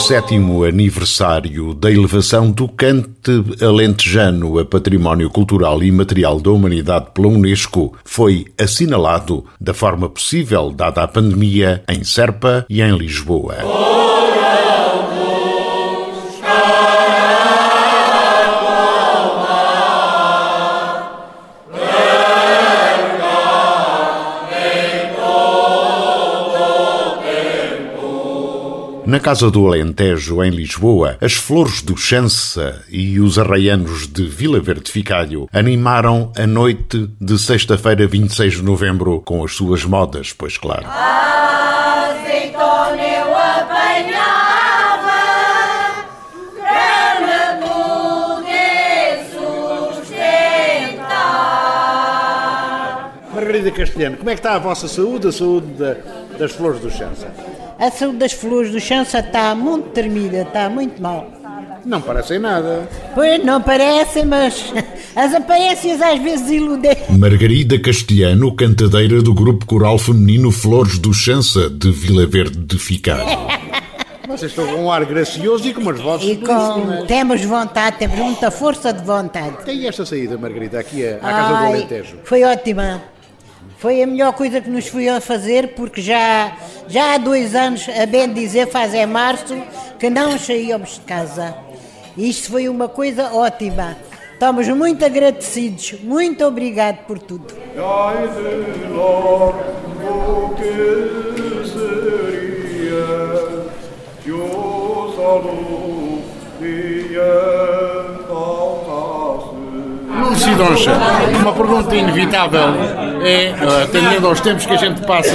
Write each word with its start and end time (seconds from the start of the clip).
Sétimo 0.00 0.64
aniversário 0.64 1.74
da 1.74 1.90
elevação 1.90 2.50
do 2.50 2.66
cante 2.66 3.44
alentejano 3.60 4.58
a 4.58 4.64
Património 4.64 5.28
Cultural 5.28 5.82
e 5.82 5.92
Material 5.92 6.40
da 6.40 6.50
Humanidade 6.50 7.08
pela 7.12 7.28
Unesco 7.28 7.94
foi 8.02 8.46
assinalado 8.58 9.44
da 9.60 9.74
forma 9.74 10.08
possível, 10.08 10.70
dada 10.70 11.02
a 11.02 11.08
pandemia, 11.08 11.84
em 11.88 12.02
Serpa 12.02 12.64
e 12.68 12.80
em 12.80 12.96
Lisboa. 12.96 14.09
Na 29.10 29.18
Casa 29.18 29.50
do 29.50 29.66
Alentejo, 29.66 30.40
em 30.44 30.50
Lisboa, 30.50 31.18
as 31.20 31.32
Flores 31.32 31.82
do 31.82 31.96
Chança 31.96 32.80
e 32.88 33.18
os 33.18 33.40
Arraianos 33.40 34.06
de 34.06 34.24
Vila 34.28 34.60
Verde 34.60 34.88
Ficalho 34.92 35.48
animaram 35.52 36.32
a 36.38 36.46
noite 36.46 37.10
de 37.20 37.36
sexta-feira, 37.36 38.06
26 38.06 38.58
de 38.58 38.62
novembro, 38.62 39.20
com 39.22 39.42
as 39.42 39.52
suas 39.56 39.84
modas, 39.84 40.32
pois 40.32 40.56
claro. 40.56 40.86
Azeitona 40.86 43.02
eu 43.02 43.34
sustentar. 51.40 53.14
Margarida 53.34 53.70
Castelhano, 53.70 54.16
como 54.18 54.30
é 54.30 54.34
que 54.34 54.40
está 54.40 54.54
a 54.54 54.58
vossa 54.58 54.88
saúde, 54.88 55.28
a 55.28 55.32
saúde 55.32 55.66
da- 55.74 55.96
das 56.38 56.52
flores 56.52 56.80
do 56.80 56.90
Chança? 56.90 57.28
A 57.80 57.90
saúde 57.90 58.18
das 58.18 58.32
flores 58.32 58.70
do 58.70 58.78
chança 58.78 59.20
está 59.20 59.54
muito 59.54 59.88
tremida, 59.88 60.42
está 60.42 60.68
muito 60.68 61.00
mal. 61.00 61.26
Não 61.82 61.98
parecem 61.98 62.38
nada. 62.38 62.86
Pois 63.14 63.42
não 63.42 63.62
parecem, 63.62 64.26
mas 64.26 64.70
as 65.16 65.34
aparências 65.34 66.02
às 66.02 66.20
vezes 66.20 66.50
iludem. 66.50 66.94
Margarida 67.08 67.80
Castelhano, 67.80 68.54
cantadeira 68.54 69.22
do 69.22 69.32
grupo 69.32 69.64
coral 69.64 69.98
feminino 69.98 70.52
Flores 70.52 70.98
do 70.98 71.14
Chança, 71.14 71.70
de 71.70 71.90
Vila 71.90 72.26
Verde 72.26 72.58
de 72.58 72.78
Ficalho. 72.78 73.24
Vocês 74.28 74.52
estão 74.52 74.66
com 74.66 74.84
um 74.84 74.92
ar 74.92 75.04
gracioso 75.06 75.66
e 75.66 75.72
com 75.72 75.80
umas 75.80 76.00
vozes 76.00 76.28
E 76.28 76.36
com, 76.36 77.06
temos 77.06 77.42
vontade, 77.42 77.96
temos 77.96 78.16
muita 78.18 78.50
força 78.50 78.92
de 78.92 79.02
vontade. 79.02 79.56
Tem 79.64 79.88
esta 79.88 80.04
saída, 80.04 80.36
Margarida, 80.36 80.78
aqui 80.78 81.04
à 81.04 81.16
à 81.16 81.18
Casa 81.32 81.48
do 81.48 81.54
Ai, 81.56 81.72
Alentejo. 81.72 82.16
Foi 82.24 82.42
ótima. 82.44 83.02
Foi 83.80 84.02
a 84.02 84.06
melhor 84.06 84.34
coisa 84.34 84.60
que 84.60 84.68
nos 84.68 84.88
foi 84.88 85.08
a 85.08 85.22
fazer, 85.22 85.68
porque 85.68 86.02
já, 86.02 86.54
já 86.86 87.14
há 87.14 87.18
dois 87.18 87.54
anos, 87.54 87.88
a 87.88 88.04
bem 88.04 88.30
dizer, 88.30 88.66
faz 88.68 88.92
é 88.92 89.06
março, 89.06 89.56
que 89.98 90.10
não 90.10 90.38
saíamos 90.38 90.96
de 90.96 91.00
casa. 91.00 91.54
Isto 92.14 92.50
foi 92.50 92.68
uma 92.68 92.88
coisa 92.90 93.32
ótima. 93.32 93.96
Estamos 94.34 94.68
muito 94.68 95.02
agradecidos. 95.02 95.94
Muito 96.02 96.44
obrigado 96.44 97.06
por 97.06 97.18
tudo. 97.18 97.54
Sidoncha, 110.36 110.92
uma 111.40 111.52
pergunta 111.52 111.94
inevitável 111.94 113.09
é, 113.22 113.54
atendendo 113.82 114.26
aos 114.26 114.40
tempos 114.40 114.66
que 114.66 114.72
a 114.72 114.76
gente 114.76 115.00
passa 115.02 115.34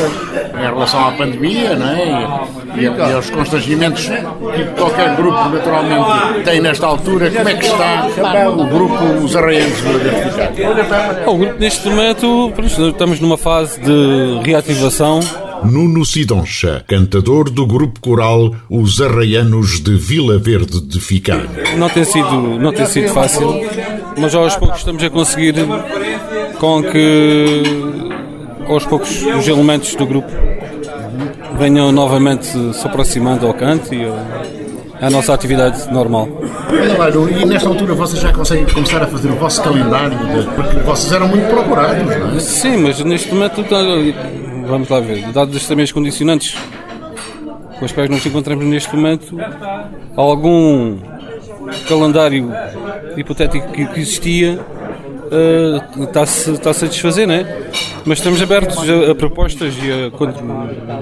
em 0.54 0.62
relação 0.62 1.08
à 1.08 1.12
pandemia 1.12 1.76
não 1.76 1.88
é? 1.88 2.40
e, 2.76 2.82
e, 2.82 2.84
e 2.84 3.14
aos 3.14 3.30
constrangimentos 3.30 4.06
que 4.06 4.64
qualquer 4.76 5.16
grupo 5.16 5.50
naturalmente 5.50 6.44
tem 6.44 6.62
nesta 6.62 6.88
altura, 6.88 7.30
como 7.32 7.50
é 7.50 7.54
que 7.56 7.66
está 7.66 8.50
o 8.50 8.66
grupo 8.66 9.04
Os 9.24 9.36
Arraianos 9.36 9.82
do 9.82 9.96
Identificado? 9.96 11.26
Bom, 11.26 11.36
o 11.36 11.38
grupo 11.38 11.60
neste 11.60 11.90
momento, 11.90 12.54
estamos 12.90 13.20
numa 13.20 13.38
fase 13.38 13.80
de 13.80 14.42
reativação. 14.44 15.20
Nuno 15.64 16.06
Sidoncha, 16.06 16.84
cantador 16.88 17.50
do 17.50 17.66
grupo 17.66 18.00
coral 18.00 18.56
Os 18.70 19.02
Arraianos 19.02 19.82
de 19.82 19.96
Vila 19.96 20.38
Verde 20.38 20.80
de 20.82 21.00
Ficalho. 21.00 21.50
Não 21.78 21.90
tem 21.90 22.04
sido, 22.04 22.60
não 22.60 22.72
tem 22.72 22.86
sido 22.86 23.10
fácil, 23.10 23.62
mas 24.18 24.36
aos 24.36 24.56
poucos 24.56 24.80
estamos 24.80 25.04
a 25.04 25.10
conseguir 25.10 25.56
com 26.66 26.82
que 26.82 27.62
aos 28.68 28.84
poucos 28.88 29.22
os 29.22 29.48
elementos 29.48 29.94
do 29.94 30.04
grupo 30.08 30.32
venham 31.60 31.92
novamente 31.92 32.48
se 32.74 32.88
aproximando 32.88 33.46
ao 33.46 33.54
canto 33.54 33.94
e 33.94 34.04
à 35.00 35.08
nossa 35.12 35.32
atividade 35.32 35.88
normal. 35.94 36.28
E 37.40 37.46
nesta 37.46 37.70
altura 37.70 37.94
vocês 37.94 38.20
já 38.20 38.34
conseguem 38.34 38.66
começar 38.66 39.04
a 39.04 39.06
fazer 39.06 39.30
o 39.30 39.36
vosso 39.36 39.62
calendário, 39.62 40.18
porque 40.56 40.78
vocês 40.80 41.12
eram 41.14 41.28
muito 41.28 41.48
procurados, 41.48 42.04
não 42.18 42.36
é? 42.36 42.40
Sim, 42.40 42.78
mas 42.78 43.00
neste 43.04 43.32
momento 43.32 43.64
tá- 43.66 43.78
vamos 44.68 44.90
lá 44.90 45.00
ver, 45.00 45.22
dados 45.32 45.68
também 45.68 45.84
as 45.84 45.92
condicionantes 45.92 46.58
com 47.78 47.86
as 47.86 47.92
quais 47.92 48.10
nos 48.10 48.26
encontramos 48.26 48.66
neste 48.66 48.96
momento, 48.96 49.38
algum 50.18 50.98
calendário 51.88 52.52
hipotético 53.16 53.72
que 53.72 54.00
existia 54.00 54.60
eh, 55.36 55.82
está-se 56.04 56.52
está 56.52 56.70
a 56.72 56.74
satisfazer, 56.74 57.28
não 57.28 57.34
é? 57.36 57.70
Mas 58.06 58.18
estamos 58.20 58.42
abertos 58.42 58.78
a, 58.90 59.12
a 59.12 59.16
propostas 59.16 59.74
e 59.84 59.92
a 60.08 60.12
con- 60.12 60.34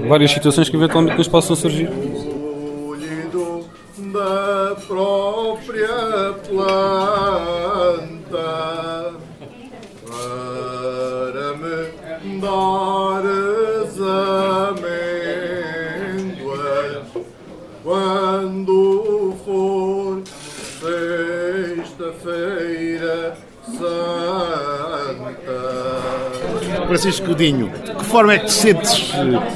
várias 0.08 0.32
situações 0.32 0.70
que 0.70 0.76
eventualmente 0.76 1.18
nos 1.18 1.28
possam 1.28 1.56
surgir. 1.56 1.90
Da 4.14 4.76
própria 4.88 6.34
planta 6.48 8.34
para 10.06 11.48
me 11.58 11.78
dares 12.40 13.98
amêndoas 16.04 17.08
quando 17.84 19.34
for 19.44 20.22
sexta-feira 20.80 22.43
Francisco 26.94 27.26
Godinho, 27.30 27.72
de 27.84 27.92
que 27.96 28.06
forma 28.06 28.34
é 28.36 28.38
que 28.38 28.46
te 28.46 28.52
sentes 28.52 29.12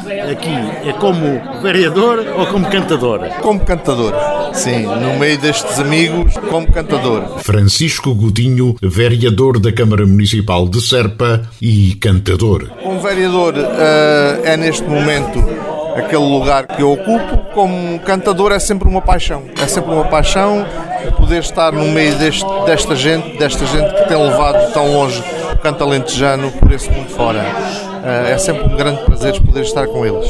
eh, 0.08 0.31
aqui? 0.31 0.90
É 0.90 0.92
como 0.94 1.40
vereador 1.62 2.25
ou 2.36 2.48
como 2.48 2.66
cantador? 2.68 3.20
Como 3.44 3.59
cantador, 3.59 4.12
sim, 4.53 4.88
no 4.88 5.20
meio 5.20 5.38
destes 5.38 5.80
amigos, 5.80 6.34
como 6.50 6.66
cantador. 6.72 7.38
Francisco 7.44 8.16
Godinho, 8.16 8.76
vereador 8.81 9.59
da 9.59 9.72
Câmara 9.72 10.03
Municipal 10.08 10.68
de 10.68 10.81
Serpa 10.81 11.44
e 11.62 11.94
cantador. 12.02 12.70
Como 12.81 13.00
vereador, 13.02 13.53
eh, 13.56 14.42
é 14.44 14.58
neste 14.58 14.84
momento 14.84 15.38
aquele 15.96 16.26
lugar 16.26 16.66
que 16.66 16.81
eu 16.81 16.92
ocupo. 16.92 17.38
Como 17.53 18.00
cantador, 18.00 18.52
é 18.52 18.58
sempre 18.59 18.88
uma 18.90 19.02
paixão. 19.02 19.44
É 19.61 19.67
sempre 19.67 19.91
uma 19.94 20.06
paixão 20.06 20.66
poder 21.17 21.40
estar 21.40 21.72
no 21.72 21.88
meio 21.90 22.16
deste- 22.17 22.46
desta 22.66 22.96
gente, 22.96 23.38
desta 23.38 23.66
gente 23.67 23.94
que 23.94 24.08
tem 24.08 24.17
levado 24.17 24.73
tão 24.73 24.91
longe 24.91 25.23
o 25.58 25.59
canto 25.59 25.84
alentejano 25.84 26.52
por 26.52 26.72
esse 26.72 26.90
mundo 26.90 27.09
fora. 27.09 27.44
Eh, 28.04 28.32
é 28.34 28.38
sempre 28.38 28.64
um 28.64 28.76
grande 28.78 29.02
prazer 29.02 29.40
poder 29.42 29.62
estar 29.62 29.88
com 29.88 30.06
eles. 30.06 30.30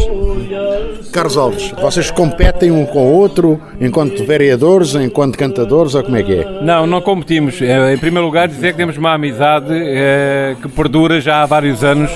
Carlos 1.11 1.37
Alves, 1.37 1.71
vocês 1.81 2.09
competem 2.09 2.71
um 2.71 2.85
com 2.85 2.99
o 3.07 3.13
outro 3.13 3.59
enquanto 3.79 4.25
vereadores, 4.25 4.95
enquanto 4.95 5.37
cantadores, 5.37 5.93
ou 5.95 6.03
como 6.03 6.15
é 6.17 6.23
que 6.23 6.33
é? 6.33 6.61
Não, 6.61 6.87
não 6.87 7.01
competimos. 7.01 7.61
Eh, 7.61 7.93
Em 7.93 7.97
primeiro 7.97 8.25
lugar, 8.25 8.47
dizer 8.47 8.71
que 8.71 8.77
temos 8.77 8.97
uma 8.97 9.13
amizade 9.13 9.67
eh, 9.73 10.55
que 10.61 10.67
perdura 10.69 11.19
já 11.19 11.41
há 11.43 11.45
vários 11.45 11.83
anos 11.83 12.09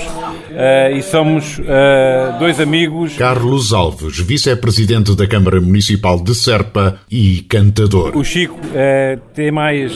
eh, 0.50 0.92
e 0.96 1.02
somos 1.02 1.60
eh, 1.66 2.32
dois 2.38 2.58
amigos. 2.60 3.14
Carlos 3.16 3.72
Alves, 3.72 4.18
vice-presidente 4.20 5.14
da 5.14 5.26
Câmara 5.26 5.60
Municipal 5.60 6.18
de 6.18 6.34
Serpa 6.34 6.98
e 7.10 7.42
cantador. 7.48 8.16
O 8.16 8.24
Chico 8.24 8.58
eh, 8.74 9.18
tem 9.34 9.50
mais 9.50 9.92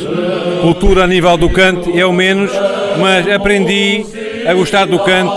cultura 0.60 1.04
a 1.04 1.06
nível 1.06 1.36
do 1.36 1.48
canto, 1.50 1.90
eu 1.90 2.12
menos, 2.12 2.50
mas 2.98 3.30
aprendi 3.30 4.04
a 4.46 4.54
gostar 4.54 4.86
do 4.86 4.98
canto 4.98 5.36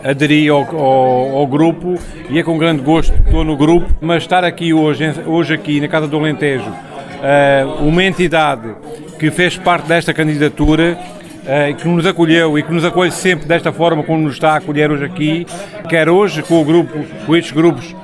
aderi 0.03 0.49
ao, 0.49 0.63
ao, 0.75 1.37
ao, 1.37 1.47
grupo. 1.47 1.95
E 2.29 2.39
é 2.39 2.43
com 2.43 2.57
grande 2.57 2.81
gosto 2.81 3.13
que 3.13 3.19
estou 3.19 3.43
no 3.43 3.55
grupo, 3.55 3.87
mas 4.01 4.23
estar 4.23 4.43
aqui 4.43 4.73
hoje, 4.73 5.13
hoje 5.27 5.53
aqui 5.53 5.79
na 5.79 5.87
Casa 5.87 6.07
do 6.07 6.17
Alentejo, 6.17 6.69
uh, 6.69 7.85
uma 7.85 8.03
entidade 8.03 8.73
que 9.19 9.29
fez 9.29 9.57
parte 9.57 9.87
desta 9.87 10.13
candidatura 10.13 10.97
que 11.77 11.87
nos 11.87 12.07
acolheu 12.07 12.57
e 12.57 12.63
que 12.63 12.73
nos 12.73 12.83
acolhe 12.83 13.11
sempre 13.11 13.45
desta 13.45 13.71
forma 13.71 14.01
como 14.01 14.19
nos 14.19 14.33
está 14.33 14.53
a 14.53 14.55
acolher 14.55 14.89
hoje 14.89 15.05
aqui, 15.05 15.45
quer 15.87 16.09
hoje 16.09 16.41
com 16.41 16.59
o 16.59 16.65
grupo, 16.65 17.05
com 17.23 17.35
estes 17.35 17.51
grupos 17.51 17.95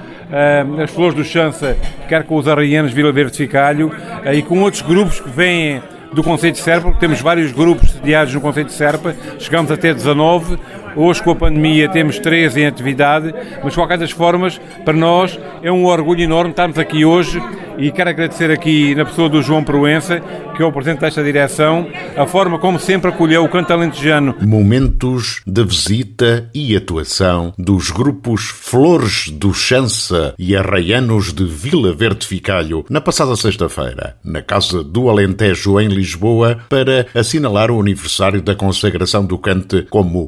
as 0.81 0.91
Flores 0.91 1.15
do 1.15 1.23
Chança, 1.23 1.75
quer 2.07 2.23
com 2.23 2.35
os 2.35 2.47
Arraianos 2.47 2.93
Vila 2.93 3.11
Verde 3.11 3.35
Ficalho 3.35 3.91
e 4.31 4.43
com 4.43 4.61
outros 4.61 4.83
grupos 4.83 5.19
que 5.19 5.27
vêm 5.27 5.81
do 6.13 6.23
Conceito 6.23 6.55
de 6.55 6.61
Serpa, 6.61 6.87
porque 6.89 6.99
temos 6.99 7.21
vários 7.21 7.51
grupos 7.51 7.91
sediados 7.91 8.33
no 8.33 8.41
Conceito 8.41 8.67
de 8.67 8.73
Serpa, 8.73 9.15
chegamos 9.39 9.71
até 9.71 9.93
19, 9.93 10.59
hoje 10.95 11.21
com 11.23 11.31
a 11.31 11.35
pandemia 11.35 11.89
temos 11.89 12.19
13 12.19 12.61
em 12.61 12.65
atividade, 12.65 13.33
mas 13.63 13.73
de 13.73 13.79
qualquer 13.79 13.97
das 13.97 14.11
formas, 14.11 14.59
para 14.83 14.93
nós 14.93 15.39
é 15.61 15.71
um 15.71 15.85
orgulho 15.85 16.21
enorme 16.21 16.51
estarmos 16.51 16.77
aqui 16.77 17.05
hoje 17.05 17.41
e 17.77 17.91
quero 17.91 18.09
agradecer 18.09 18.51
aqui 18.51 18.93
na 18.95 19.05
pessoa 19.05 19.29
do 19.29 19.41
João 19.41 19.63
Proença, 19.63 20.21
que 20.55 20.61
é 20.61 20.65
o 20.65 20.71
presidente 20.71 21.01
desta 21.01 21.23
direção, 21.23 21.87
a 22.15 22.25
forma 22.27 22.59
como 22.59 22.79
sempre 22.79 23.09
acolheu 23.09 23.43
o 23.43 23.49
canto 23.49 23.73
alentejano. 23.73 24.35
Momentos 24.41 25.41
de 25.47 25.63
visita 25.63 26.49
e 26.53 26.75
atuação 26.75 27.53
dos 27.57 27.89
grupos 27.89 28.43
Flores 28.43 29.29
do 29.29 29.53
Chança 29.53 30.35
e 30.37 30.55
Arraianos 30.55 31.33
de 31.33 31.45
Vila 31.45 31.93
Verde 31.93 32.27
Ficalho 32.27 32.85
na 32.89 33.01
passada 33.01 33.35
sexta-feira, 33.35 34.15
na 34.23 34.41
Casa 34.41 34.83
do 34.83 35.09
Alentejo 35.09 35.79
em 35.79 35.87
Lisboa, 35.87 36.59
para 36.69 37.07
assinalar 37.15 37.71
o 37.71 37.79
aniversário 37.79 38.41
da 38.41 38.53
consagração 38.53 39.25
do 39.25 39.37
cante 39.37 39.87
como 39.89 40.27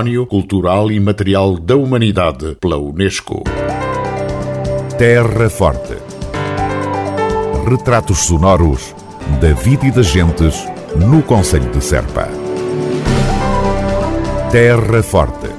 Património 0.00 0.26
Cultural 0.26 0.90
e 0.90 0.98
Material 0.98 1.58
da 1.58 1.76
Humanidade 1.76 2.56
pela 2.58 2.78
Unesco. 2.78 3.42
Terra 4.96 5.50
Forte 5.50 5.94
retratos 7.68 8.20
sonoros 8.20 8.94
da 9.42 9.52
vida 9.52 9.86
e 9.86 9.90
das 9.90 10.06
gentes 10.06 10.66
no 10.96 11.22
Conselho 11.22 11.70
de 11.70 11.84
Serpa. 11.84 12.28
Terra 14.50 15.02
Forte. 15.02 15.50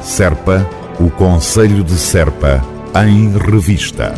Serpa, 0.00 0.64
o 1.00 1.10
Conselho 1.10 1.82
de 1.82 1.94
Serpa, 1.98 2.64
em 3.04 3.36
revista. 3.36 4.14